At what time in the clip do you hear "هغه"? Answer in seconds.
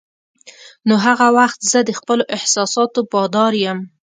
1.05-1.27